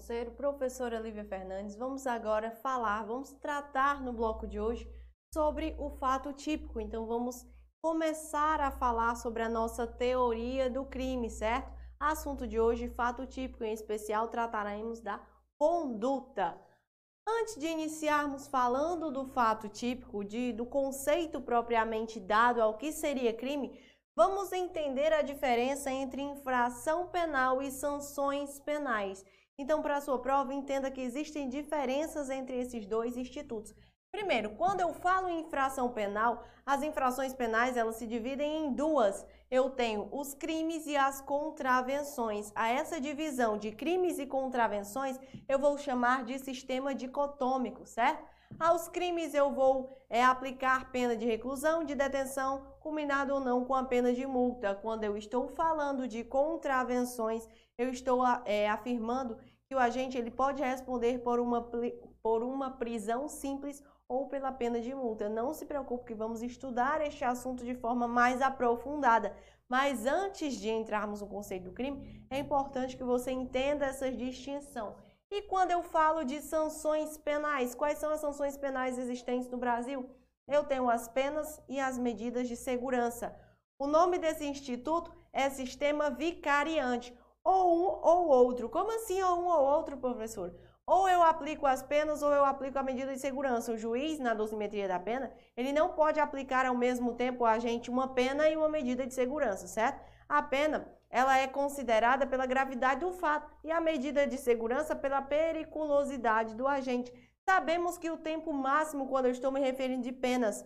[0.00, 1.76] Conselho, professora Lívia Fernandes.
[1.76, 4.90] Vamos agora falar, vamos tratar no bloco de hoje
[5.30, 6.80] sobre o fato típico.
[6.80, 7.46] Então, vamos
[7.82, 11.70] começar a falar sobre a nossa teoria do crime, certo?
[12.00, 15.20] Assunto de hoje, fato típico, em especial trataremos da
[15.58, 16.58] conduta.
[17.28, 23.34] Antes de iniciarmos falando do fato típico, de, do conceito propriamente dado ao que seria
[23.34, 23.78] crime,
[24.16, 29.22] vamos entender a diferença entre infração penal e sanções penais.
[29.60, 33.74] Então, para a sua prova, entenda que existem diferenças entre esses dois institutos.
[34.10, 39.22] Primeiro, quando eu falo em infração penal, as infrações penais elas se dividem em duas.
[39.50, 42.50] Eu tenho os crimes e as contravenções.
[42.54, 48.24] A essa divisão de crimes e contravenções eu vou chamar de sistema dicotômico, certo?
[48.58, 53.74] Aos crimes eu vou é, aplicar pena de reclusão, de detenção, combinado ou não com
[53.74, 54.74] a pena de multa.
[54.74, 57.46] Quando eu estou falando de contravenções,
[57.78, 59.38] eu estou é, afirmando
[59.70, 61.62] que o agente ele pode responder por uma,
[62.20, 65.28] por uma prisão simples ou pela pena de multa.
[65.28, 69.32] Não se preocupe que vamos estudar este assunto de forma mais aprofundada.
[69.68, 74.96] Mas antes de entrarmos no conceito do crime, é importante que você entenda essa distinção.
[75.30, 80.10] E quando eu falo de sanções penais, quais são as sanções penais existentes no Brasil?
[80.48, 83.38] Eu tenho as penas e as medidas de segurança.
[83.78, 88.68] O nome desse instituto é Sistema Vicariante, ou um ou outro.
[88.68, 90.54] Como assim ou um ou outro, professor?
[90.86, 93.72] Ou eu aplico as penas ou eu aplico a medida de segurança.
[93.72, 97.90] O juiz, na dosimetria da pena, ele não pode aplicar ao mesmo tempo a gente
[97.90, 100.04] uma pena e uma medida de segurança, certo?
[100.28, 105.22] A pena, ela é considerada pela gravidade do fato e a medida de segurança pela
[105.22, 107.12] periculosidade do agente.
[107.44, 110.64] Sabemos que o tempo máximo, quando eu estou me referindo de penas,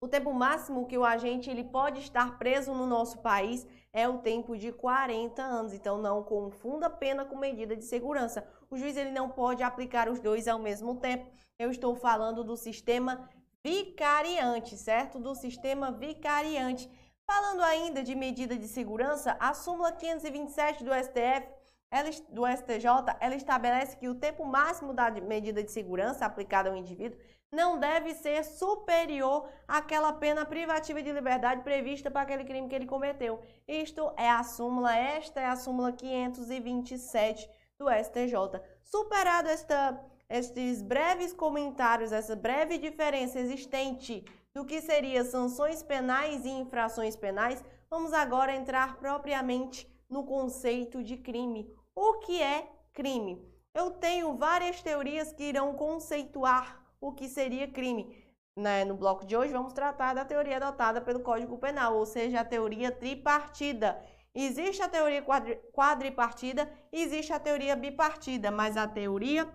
[0.00, 4.18] o tempo máximo que o agente ele pode estar preso no nosso país é o
[4.18, 5.74] tempo de 40 anos.
[5.74, 8.46] Então não confunda pena com medida de segurança.
[8.70, 11.30] O juiz ele não pode aplicar os dois ao mesmo tempo.
[11.58, 13.28] Eu estou falando do sistema
[13.62, 15.18] vicariante, certo?
[15.18, 16.90] Do sistema vicariante.
[17.26, 21.46] Falando ainda de medida de segurança, a súmula 527 do STF
[21.90, 26.76] ela, do STJ, ela estabelece que o tempo máximo da medida de segurança aplicada ao
[26.76, 27.18] indivíduo
[27.50, 32.86] não deve ser superior àquela pena privativa de liberdade prevista para aquele crime que ele
[32.86, 33.40] cometeu.
[33.66, 38.60] Isto é a súmula, esta é a súmula 527 do STJ.
[38.82, 44.24] Superado esta, estes breves comentários, essa breve diferença existente
[44.54, 51.16] do que seria sanções penais e infrações penais, vamos agora entrar propriamente no conceito de
[51.16, 51.72] crime.
[51.94, 53.44] O que é crime?
[53.72, 58.14] Eu tenho várias teorias que irão conceituar o que seria crime.
[58.56, 58.84] Né?
[58.84, 62.44] No bloco de hoje, vamos tratar da teoria adotada pelo Código Penal, ou seja, a
[62.44, 64.00] teoria tripartida.
[64.34, 65.24] Existe a teoria
[65.72, 69.48] quadripartida existe a teoria bipartida, mas a teoria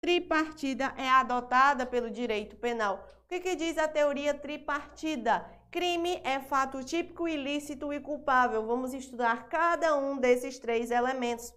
[0.00, 3.06] tripartida é adotada pelo direito penal.
[3.24, 5.48] O que, que diz a teoria tripartida?
[5.70, 8.66] Crime é fato típico, ilícito e culpável.
[8.66, 11.52] Vamos estudar cada um desses três elementos.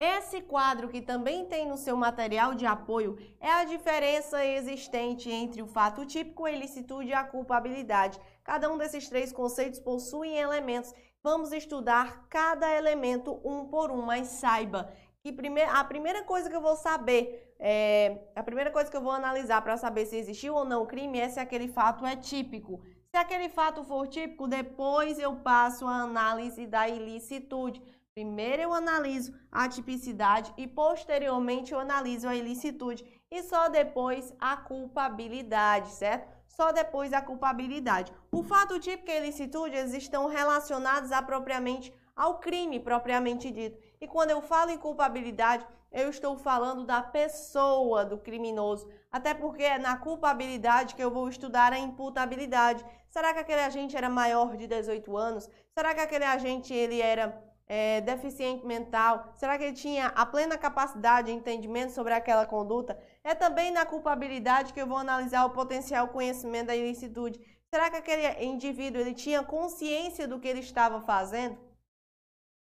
[0.00, 5.62] Esse quadro que também tem no seu material de apoio é a diferença existente entre
[5.62, 8.20] o fato típico, a ilicitude e a culpabilidade.
[8.42, 10.92] Cada um desses três conceitos possuem elementos.
[11.22, 15.34] Vamos estudar cada elemento um por um, mas saiba que
[15.70, 19.62] a primeira coisa que eu vou saber, é, a primeira coisa que eu vou analisar
[19.62, 22.82] para saber se existiu ou não o crime é se aquele fato é típico.
[23.10, 27.80] Se aquele fato for típico, depois eu passo a análise da ilicitude.
[28.16, 34.56] Primeiro eu analiso a tipicidade e posteriormente eu analiso a ilicitude e só depois a
[34.56, 36.32] culpabilidade, certo?
[36.46, 38.12] Só depois a culpabilidade.
[38.30, 43.76] O fato típico e a ilicitude eles estão relacionados apropriamente ao crime propriamente dito.
[44.00, 49.64] E quando eu falo em culpabilidade, eu estou falando da pessoa do criminoso, até porque
[49.64, 52.86] é na culpabilidade que eu vou estudar a imputabilidade.
[53.10, 55.50] Será que aquele agente era maior de 18 anos?
[55.72, 59.32] Será que aquele agente ele era é, deficiente mental?
[59.36, 62.98] Será que ele tinha a plena capacidade de entendimento sobre aquela conduta?
[63.22, 67.40] É também na culpabilidade que eu vou analisar o potencial conhecimento da ilicitude.
[67.72, 71.58] Será que aquele indivíduo ele tinha consciência do que ele estava fazendo?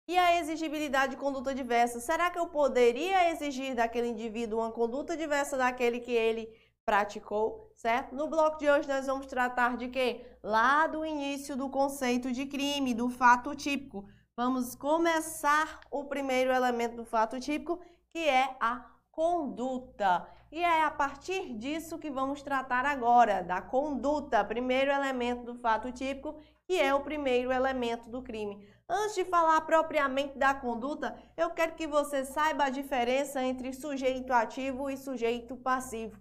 [0.07, 1.99] E a exigibilidade de conduta diversa?
[1.99, 6.49] Será que eu poderia exigir daquele indivíduo uma conduta diversa daquele que ele
[6.85, 8.13] praticou, certo?
[8.13, 10.25] No bloco de hoje nós vamos tratar de quê?
[10.43, 14.05] Lá do início do conceito de crime, do fato típico.
[14.35, 20.25] Vamos começar o primeiro elemento do fato típico, que é a conduta.
[20.49, 25.91] E é a partir disso que vamos tratar agora, da conduta, primeiro elemento do fato
[25.91, 28.65] típico, que é o primeiro elemento do crime.
[28.87, 34.31] Antes de falar propriamente da conduta, eu quero que você saiba a diferença entre sujeito
[34.31, 36.17] ativo e sujeito passivo.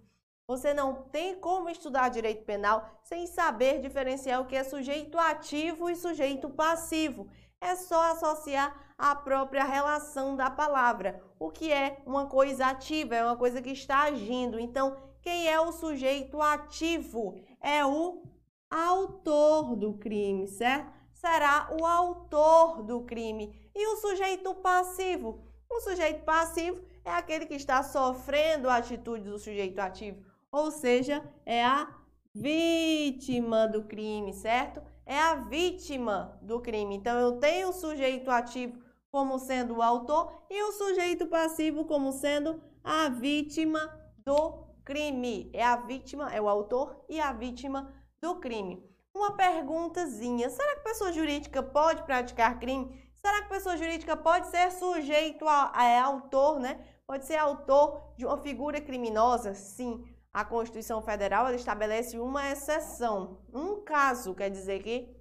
[0.48, 5.88] Você não tem como estudar direito penal sem saber diferenciar o que é sujeito ativo
[5.88, 7.28] e sujeito passivo.
[7.60, 11.22] É só associar a própria relação da palavra.
[11.38, 13.14] O que é uma coisa ativa?
[13.14, 14.58] É uma coisa que está agindo.
[14.58, 17.38] Então, quem é o sujeito ativo?
[17.60, 18.22] É o
[18.70, 20.90] autor do crime, certo?
[21.12, 23.70] Será o autor do crime.
[23.74, 25.42] E o sujeito passivo?
[25.68, 31.22] O sujeito passivo é aquele que está sofrendo a atitude do sujeito ativo, ou seja,
[31.46, 31.88] é a
[32.34, 34.82] vítima do crime, certo?
[35.10, 36.94] É a vítima do crime.
[36.94, 38.78] Então, eu tenho o sujeito ativo
[39.10, 43.92] como sendo o autor e o sujeito passivo como sendo a vítima
[44.24, 45.50] do crime.
[45.52, 47.92] É a vítima, é o autor e a vítima
[48.22, 48.88] do crime.
[49.12, 52.96] Uma perguntazinha: será que pessoa jurídica pode praticar crime?
[53.16, 56.86] Será que pessoa jurídica pode ser sujeito a, a é autor, né?
[57.04, 59.54] Pode ser autor de uma figura criminosa?
[59.54, 60.04] Sim.
[60.32, 63.42] A Constituição Federal ela estabelece uma exceção.
[63.52, 65.20] Um caso, quer dizer que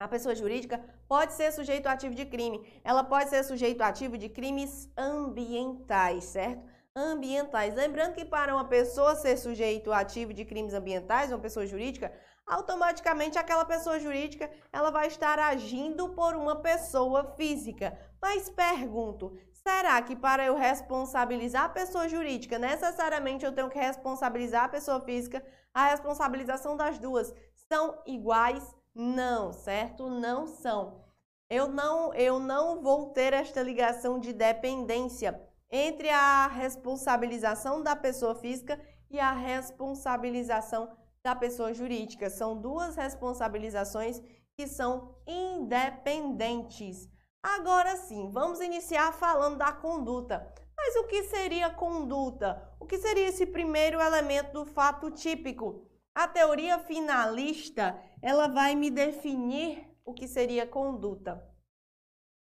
[0.00, 2.80] a pessoa jurídica pode ser sujeito ativo de crime.
[2.82, 6.66] Ela pode ser sujeito ativo de crimes ambientais, certo?
[6.96, 7.74] Ambientais.
[7.74, 12.12] Lembrando que para uma pessoa ser sujeito ativo de crimes ambientais, uma pessoa jurídica,
[12.46, 17.96] automaticamente aquela pessoa jurídica ela vai estar agindo por uma pessoa física.
[18.20, 24.64] Mas pergunto, será que para eu responsabilizar a pessoa jurídica, necessariamente eu tenho que responsabilizar
[24.64, 25.44] a pessoa física?
[25.72, 27.34] A responsabilização das duas
[27.68, 28.74] são iguais?
[28.94, 30.08] Não, certo?
[30.08, 31.02] Não são.
[31.48, 38.34] Eu não, eu não vou ter esta ligação de dependência entre a responsabilização da pessoa
[38.34, 38.78] física
[39.10, 40.90] e a responsabilização
[41.22, 42.28] da pessoa jurídica.
[42.28, 44.20] São duas responsabilizações
[44.56, 47.08] que são independentes.
[47.42, 50.46] Agora sim, vamos iniciar falando da conduta.
[50.76, 52.72] Mas o que seria conduta?
[52.78, 55.84] O que seria esse primeiro elemento do fato típico?
[56.14, 61.42] A teoria finalista, ela vai me definir o que seria conduta.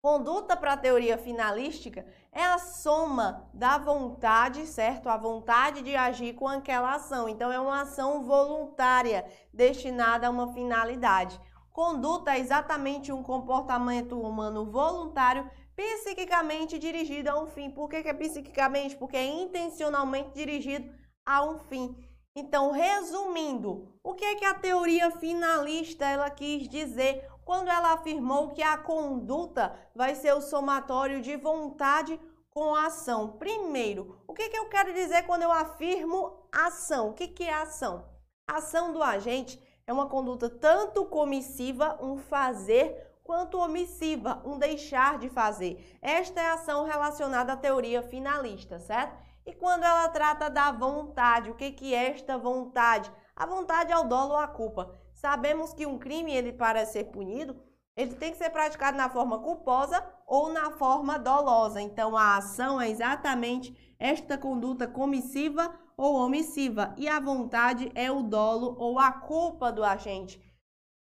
[0.05, 5.09] Conduta para a teoria finalística é a soma da vontade, certo?
[5.09, 7.29] A vontade de agir com aquela ação.
[7.29, 9.25] Então, é uma ação voluntária
[9.55, 11.41] destinada a uma finalidade.
[11.73, 17.71] Conduta é exatamente um comportamento humano voluntário psiquicamente dirigido a um fim.
[17.71, 18.95] Por que, que é psiquicamente?
[18.97, 20.93] Porque é intencionalmente dirigido
[21.25, 21.97] a um fim.
[22.37, 28.51] Então, resumindo, o que é que a teoria finalista ela quis dizer quando ela afirmou
[28.51, 32.21] que a conduta vai ser o somatório de vontade
[32.51, 33.33] com ação?
[33.39, 37.11] Primeiro, o que, que eu quero dizer quando eu afirmo ação?
[37.11, 38.07] O que, que é ação?
[38.47, 39.59] Ação do agente
[39.93, 45.99] é uma conduta tanto comissiva, um fazer, quanto omissiva, um deixar de fazer.
[46.01, 49.17] Esta é a ação relacionada à teoria finalista, certo?
[49.45, 53.13] E quando ela trata da vontade, o que, que é esta vontade?
[53.37, 54.95] A vontade é o dolo ou a culpa.
[55.13, 57.55] Sabemos que um crime, ele para ser punido,
[57.95, 61.83] ele tem que ser praticado na forma culposa ou na forma dolosa.
[61.83, 66.95] Então, a ação é exatamente esta conduta comissiva ou omissiva.
[66.97, 70.41] E a vontade é o dolo ou a culpa do agente.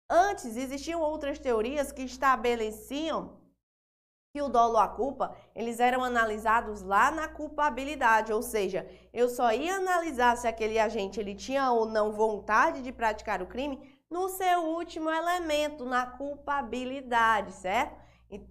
[0.09, 3.39] Antes, existiam outras teorias que estabeleciam
[4.33, 9.29] que o dolo ou a culpa, eles eram analisados lá na culpabilidade, ou seja, eu
[9.29, 14.01] só ia analisar se aquele agente ele tinha ou não vontade de praticar o crime
[14.09, 18.01] no seu último elemento, na culpabilidade, certo?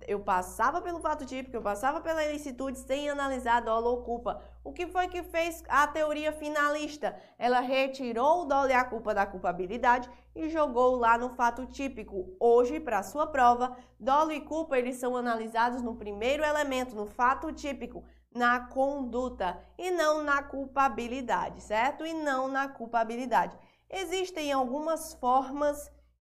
[0.07, 4.41] Eu passava pelo fato típico, eu passava pela ilicitude sem analisar dolo ou culpa.
[4.61, 7.15] O que foi que fez a teoria finalista?
[7.37, 12.35] Ela retirou o dolo e a culpa da culpabilidade e jogou lá no fato típico.
[12.39, 17.51] Hoje, para sua prova, dolo e culpa eles são analisados no primeiro elemento, no fato
[17.53, 18.03] típico,
[18.35, 22.05] na conduta e não na culpabilidade, certo?
[22.05, 23.57] E não na culpabilidade.
[23.89, 25.89] Existem algumas formas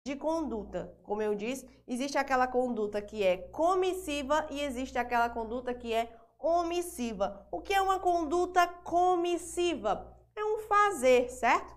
[0.10, 0.92] de conduta.
[1.04, 6.12] Como eu disse, existe aquela conduta que é comissiva e existe aquela conduta que é
[6.40, 7.48] omissiva.
[7.52, 10.18] O que é uma conduta comissiva?
[10.36, 11.76] É um fazer, certo?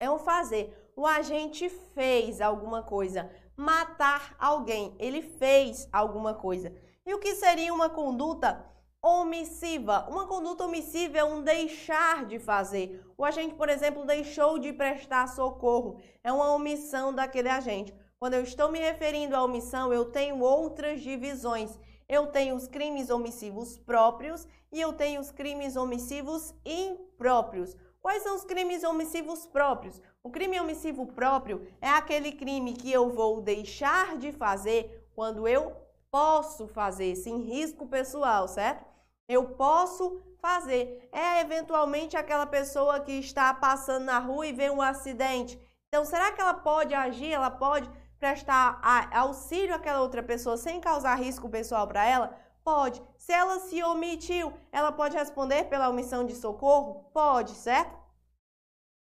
[0.00, 0.92] É um fazer.
[0.96, 3.30] O agente fez alguma coisa.
[3.56, 4.96] Matar alguém.
[4.98, 6.74] Ele fez alguma coisa.
[7.06, 8.68] E o que seria uma conduta
[9.04, 10.06] omissiva.
[10.08, 13.04] Uma conduta omissiva é um deixar de fazer.
[13.18, 16.00] O agente, por exemplo, deixou de prestar socorro.
[16.22, 17.94] É uma omissão daquele agente.
[18.18, 21.78] Quando eu estou me referindo à omissão, eu tenho outras divisões.
[22.06, 27.76] eu tenho os crimes omissivos próprios e eu tenho os crimes omissivos impróprios.
[28.00, 30.00] Quais são os crimes omissivos próprios?
[30.22, 35.72] O crime omissivo próprio é aquele crime que eu vou deixar de fazer quando eu
[36.10, 38.93] posso fazer, sem risco pessoal, certo?
[39.28, 41.08] Eu posso fazer.
[41.12, 45.58] É eventualmente aquela pessoa que está passando na rua e vê um acidente.
[45.88, 47.32] Então, será que ela pode agir?
[47.32, 48.80] Ela pode prestar
[49.12, 52.36] auxílio àquela outra pessoa sem causar risco pessoal para ela?
[52.62, 53.02] Pode.
[53.16, 57.10] Se ela se omitiu, ela pode responder pela omissão de socorro?
[57.12, 57.98] Pode, certo?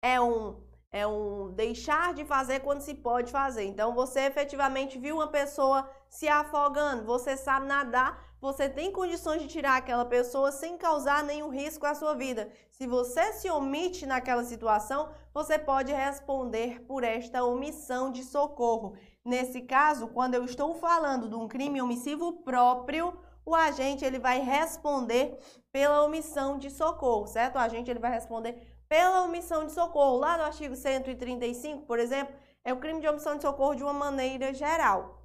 [0.02, 3.64] É um é um deixar de fazer quando se pode fazer.
[3.64, 9.48] Então, você efetivamente viu uma pessoa se afogando, você sabe nadar, você tem condições de
[9.48, 12.50] tirar aquela pessoa sem causar nenhum risco à sua vida.
[12.70, 18.96] Se você se omite naquela situação, você pode responder por esta omissão de socorro.
[19.24, 24.40] Nesse caso, quando eu estou falando de um crime omissivo próprio, o agente ele vai
[24.40, 25.38] responder
[25.70, 27.56] pela omissão de socorro, certo?
[27.56, 30.18] O agente ele vai responder pela omissão de socorro.
[30.18, 33.92] Lá no artigo 135, por exemplo, é o crime de omissão de socorro de uma
[33.94, 35.22] maneira geral.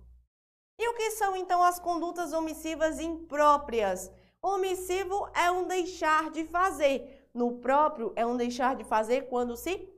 [0.80, 4.12] E o que são então as condutas omissivas impróprias?
[4.42, 7.28] Omissivo é um deixar de fazer.
[7.34, 9.90] No próprio é um deixar de fazer quando se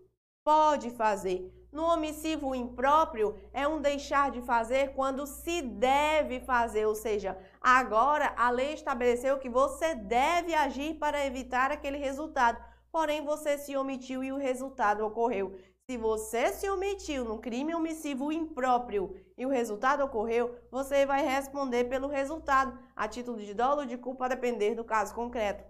[0.45, 1.53] pode fazer.
[1.71, 8.33] No omissivo impróprio é um deixar de fazer quando se deve fazer, ou seja, agora
[8.37, 12.57] a lei estabeleceu que você deve agir para evitar aquele resultado,
[12.97, 15.55] porém você se omitiu e o resultado ocorreu.
[15.85, 21.83] Se você se omitiu no crime omissivo impróprio e o resultado ocorreu, você vai responder
[21.83, 25.63] pelo resultado, a título de dolo de culpa, a depender do caso concreto.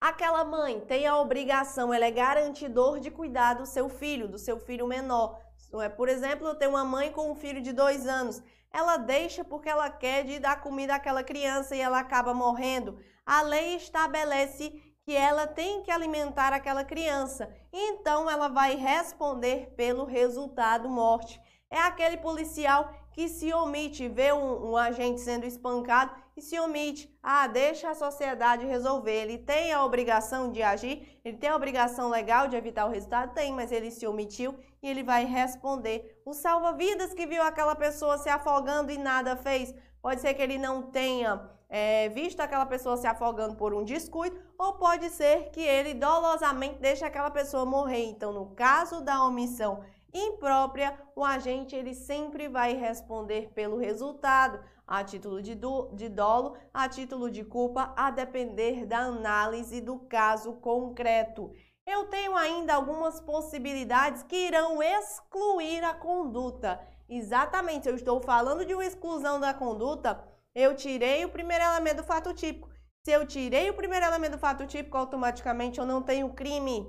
[0.00, 4.58] Aquela mãe tem a obrigação, ela é garantidor de cuidar do seu filho, do seu
[4.58, 5.40] filho menor.
[5.80, 8.42] É, por exemplo, eu tenho uma mãe com um filho de dois anos.
[8.72, 12.98] Ela deixa porque ela quer de dar comida àquela criança e ela acaba morrendo.
[13.24, 17.50] A lei estabelece que ela tem que alimentar aquela criança.
[17.72, 21.40] Então, ela vai responder pelo resultado morte.
[21.70, 27.10] É aquele policial que se omite, vê um, um, agente sendo espancado e se omite.
[27.22, 29.22] Ah, deixa a sociedade resolver.
[29.22, 33.32] Ele tem a obrigação de agir, ele tem a obrigação legal de evitar o resultado?
[33.32, 36.20] Tem, mas ele se omitiu e ele vai responder.
[36.22, 40.58] O salva-vidas que viu aquela pessoa se afogando e nada fez, pode ser que ele
[40.58, 45.60] não tenha é, visto aquela pessoa se afogando por um descuido, ou pode ser que
[45.60, 48.04] ele dolosamente deixe aquela pessoa morrer.
[48.04, 55.04] Então, no caso da omissão imprópria, o agente ele sempre vai responder pelo resultado, a
[55.04, 60.54] título de, do, de dolo, a título de culpa, a depender da análise do caso
[60.54, 61.52] concreto.
[61.86, 66.80] Eu tenho ainda algumas possibilidades que irão excluir a conduta.
[67.08, 70.22] Exatamente, eu estou falando de uma exclusão da conduta,
[70.54, 72.68] eu tirei o primeiro elemento do fato típico.
[73.04, 76.84] Se eu tirei o primeiro elemento do fato típico, automaticamente eu não tenho crime.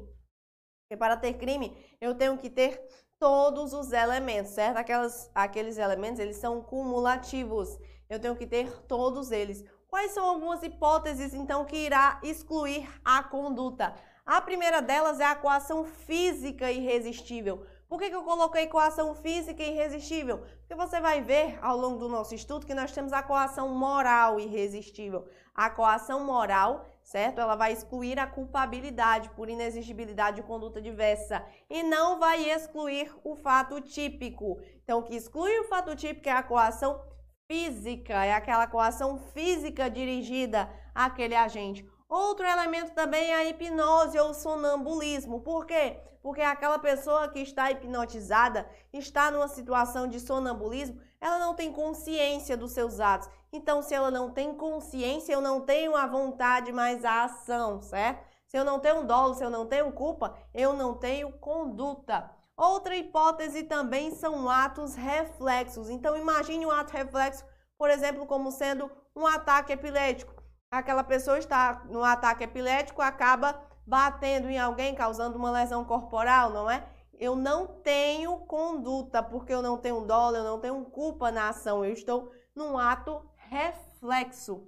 [0.84, 2.82] Porque para ter crime, eu tenho que ter
[3.18, 4.78] todos os elementos, certo?
[4.78, 7.78] Aquelas, aqueles elementos, eles são cumulativos.
[8.10, 9.64] Eu tenho que ter todos eles.
[9.88, 13.94] Quais são algumas hipóteses, então, que irá excluir a conduta?
[14.26, 17.66] A primeira delas é a coação física irresistível.
[17.89, 20.38] Por que, que eu coloquei coação física irresistível?
[20.60, 24.39] Porque você vai ver ao longo do nosso estudo que nós temos a coação moral
[24.39, 25.27] irresistível.
[25.55, 27.41] A coação moral certo?
[27.41, 33.36] Ela vai excluir a culpabilidade por inexigibilidade de conduta diversa e não vai excluir o
[33.36, 34.62] fato típico.
[34.84, 37.03] Então, o que exclui o fato típico é a coação
[37.48, 41.84] física, é aquela coação física dirigida àquele agente.
[42.10, 45.42] Outro elemento também é a hipnose ou sonambulismo.
[45.42, 46.00] Por quê?
[46.24, 52.58] Porque aquela pessoa que está hipnotizada está numa situação de sonambulismo, ela não tem consciência
[52.58, 53.30] dos seus atos.
[53.54, 58.25] Então, se ela não tem consciência, eu não tenho a vontade, mas a ação, certo?
[58.48, 62.32] Se eu não tenho dolo, se eu não tenho culpa, eu não tenho conduta.
[62.58, 65.92] Outra hipótese também são atos reflexos.
[65.92, 67.46] Então, imagine um ato reflexo,
[67.78, 70.38] por exemplo, como sendo um ataque epilético.
[70.72, 76.70] Aquela pessoa está no ataque epilético, acaba batendo em alguém, causando uma lesão corporal, não
[76.70, 76.88] é?
[77.20, 81.84] Eu não tenho conduta, porque eu não tenho dolo, eu não tenho culpa na ação.
[81.84, 84.68] Eu estou num ato reflexo.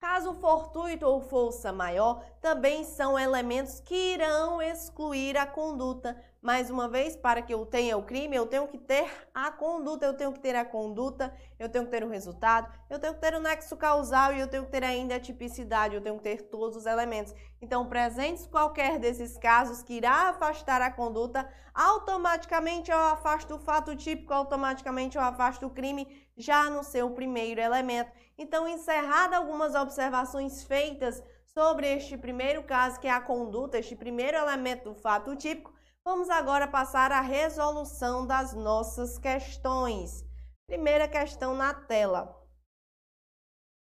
[0.00, 6.88] Caso fortuito ou força maior também são elementos que irão excluir a conduta mais uma
[6.88, 10.32] vez, para que eu tenha o crime, eu tenho que ter a conduta, eu tenho
[10.32, 13.40] que ter a conduta, eu tenho que ter o resultado, eu tenho que ter o
[13.40, 16.76] nexo causal e eu tenho que ter ainda a tipicidade, eu tenho que ter todos
[16.76, 17.34] os elementos.
[17.60, 23.96] Então, presentes qualquer desses casos que irá afastar a conduta, automaticamente eu afasto o fato
[23.96, 28.12] típico, automaticamente eu afasto o crime já no seu primeiro elemento.
[28.38, 34.36] Então, encerrada algumas observações feitas sobre este primeiro caso, que é a conduta, este primeiro
[34.36, 35.72] elemento do fato típico,
[36.08, 40.24] vamos agora passar à resolução das nossas questões.
[40.66, 42.34] Primeira questão na tela.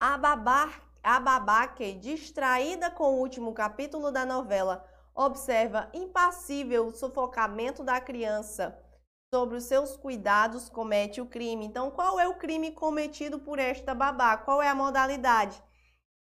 [0.01, 4.83] A, babar, a babaque, distraída com o último capítulo da novela,
[5.15, 8.83] observa impassível o sufocamento da criança.
[9.31, 11.67] Sobre os seus cuidados, comete o crime.
[11.67, 14.39] Então, qual é o crime cometido por esta babá?
[14.39, 15.63] Qual é a modalidade?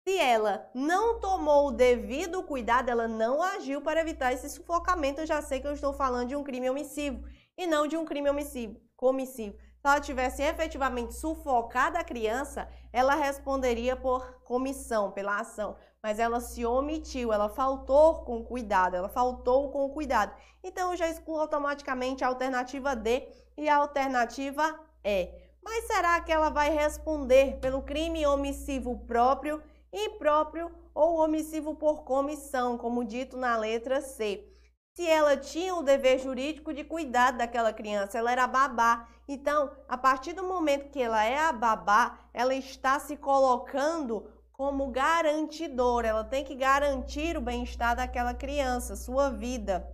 [0.07, 5.27] Se ela não tomou o devido cuidado, ela não agiu para evitar esse sufocamento, eu
[5.27, 8.29] já sei que eu estou falando de um crime omissivo e não de um crime
[8.29, 9.57] omissivo, comissivo.
[9.57, 15.77] Se ela tivesse efetivamente sufocado a criança, ela responderia por comissão, pela ação.
[16.03, 20.35] Mas ela se omitiu, ela faltou com cuidado, ela faltou com cuidado.
[20.63, 25.31] Então eu já excluo automaticamente a alternativa D e a alternativa E.
[25.63, 29.63] Mas será que ela vai responder pelo crime omissivo próprio?
[29.95, 34.51] Impróprio ou omissivo por comissão, como dito na letra C.
[34.97, 39.09] Se ela tinha o dever jurídico de cuidar daquela criança, ela era babá.
[39.27, 44.93] Então, a partir do momento que ela é a babá, ela está se colocando como
[44.93, 46.09] garantidora.
[46.09, 49.85] Ela tem que garantir o bem-estar daquela criança, sua vida.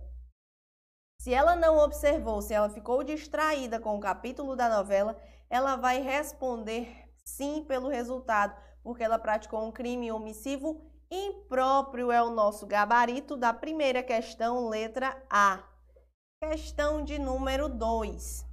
[1.19, 6.01] Se ela não observou, se ela ficou distraída com o capítulo da novela, ela vai
[6.01, 6.87] responder
[7.23, 13.53] sim pelo resultado, porque ela praticou um crime omissivo impróprio, é o nosso gabarito da
[13.53, 15.61] primeira questão, letra A.
[16.41, 18.45] Questão de número 2.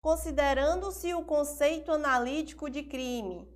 [0.00, 3.48] Considerando-se o conceito analítico de crime,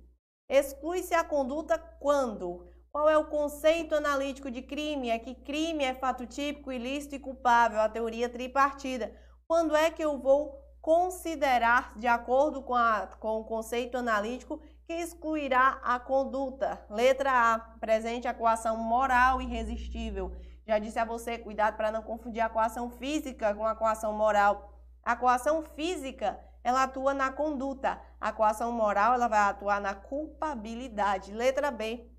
[0.49, 2.69] exclui-se a conduta quando?
[2.91, 5.09] Qual é o conceito analítico de crime?
[5.09, 9.15] É que crime é fato típico, ilícito e culpável, a teoria tripartida.
[9.47, 14.93] Quando é que eu vou considerar, de acordo com, a, com o conceito analítico, que
[14.93, 16.81] excluirá a conduta.
[16.89, 20.33] Letra A, presente a coação moral irresistível.
[20.65, 24.73] Já disse a você, cuidado para não confundir a coação física com a coação moral.
[25.03, 28.01] A coação física, ela atua na conduta.
[28.19, 31.33] A coação moral, ela vai atuar na culpabilidade.
[31.33, 32.09] Letra B,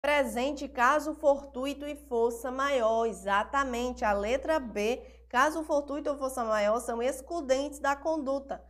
[0.00, 3.06] presente caso fortuito e força maior.
[3.06, 8.64] Exatamente, a letra B, caso fortuito ou força maior são excludentes da conduta.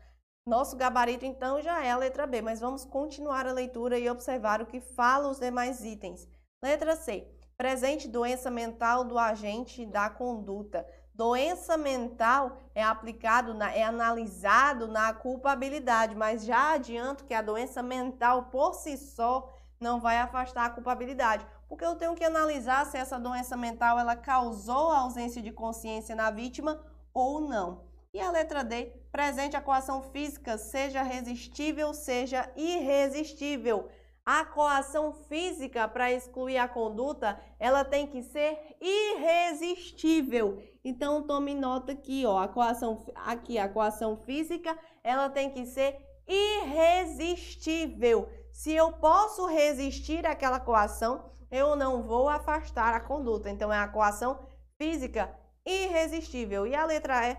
[0.46, 4.62] Nosso gabarito, então, já é a letra B, mas vamos continuar a leitura e observar
[4.62, 6.28] o que fala os demais itens.
[6.62, 7.26] Letra C.
[7.56, 10.87] Presente doença mental do agente da conduta.
[11.12, 17.82] Doença mental é aplicado, na, é analisado na culpabilidade, mas já adianto que a doença
[17.82, 22.96] mental por si só não vai afastar a culpabilidade, porque eu tenho que analisar se
[22.96, 26.80] essa doença mental ela causou a ausência de consciência na vítima
[27.12, 27.86] ou não.
[28.16, 33.90] E a letra D, presente a coação física, seja resistível, seja irresistível.
[34.24, 40.62] A coação física, para excluir a conduta, ela tem que ser irresistível.
[40.83, 44.74] Então, tome nota aqui, ó, a coação, aqui, a coação física,
[45.05, 48.31] ela tem que ser irresistível.
[48.50, 53.50] Se eu posso resistir àquela coação, eu não vou afastar a conduta.
[53.50, 54.38] Então, é a coação
[54.79, 56.66] física irresistível.
[56.66, 57.37] E a letra E,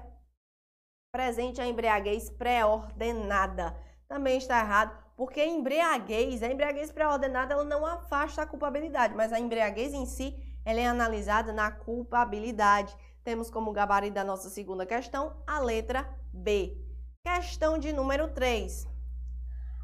[1.17, 3.75] presente a embriaguez pré-ordenada.
[4.07, 9.33] Também está errado, porque a embriaguez, a embriaguez pré-ordenada, ela não afasta a culpabilidade, mas
[9.33, 12.95] a embriaguez em si, ela é analisada na culpabilidade.
[13.23, 16.77] Temos como gabarito da nossa segunda questão a letra B.
[17.23, 18.87] Questão de número 3.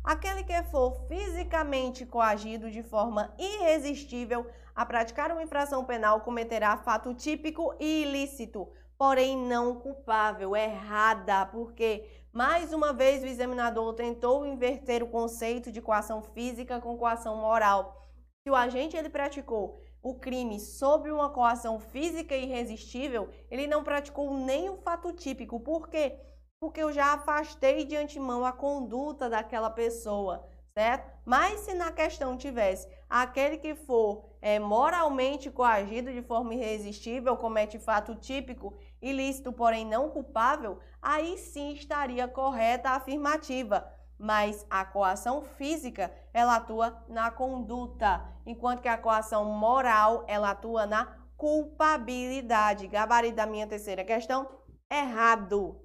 [0.04, 7.12] Aquele que for fisicamente coagido de forma irresistível a praticar uma infração penal cometerá fato
[7.16, 15.04] típico e ilícito, porém não culpável, errada, porque mais uma vez o examinador tentou inverter
[15.04, 18.02] o conceito de coação física com coação moral.
[18.44, 24.34] Se o agente ele praticou o crime sob uma coação física irresistível, ele não praticou
[24.34, 25.60] nem o fato típico.
[25.60, 26.20] Por quê?
[26.60, 30.46] Porque eu já afastei de antemão a conduta daquela pessoa
[30.78, 31.12] certo?
[31.26, 37.80] Mas se na questão tivesse aquele que for é, moralmente coagido de forma irresistível, comete
[37.80, 43.88] fato típico, ilícito, porém não culpável, aí sim estaria correta a afirmativa.
[44.18, 50.86] Mas a coação física, ela atua na conduta, enquanto que a coação moral, ela atua
[50.86, 52.88] na culpabilidade.
[52.88, 54.48] Gabarito da minha terceira questão,
[54.90, 55.80] errado.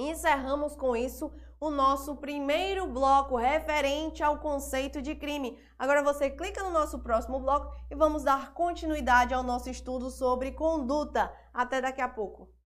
[0.00, 1.32] Encerramos com isso
[1.64, 5.58] o nosso primeiro bloco referente ao conceito de crime.
[5.78, 10.52] Agora você clica no nosso próximo bloco e vamos dar continuidade ao nosso estudo sobre
[10.52, 11.32] conduta.
[11.54, 12.53] Até daqui a pouco.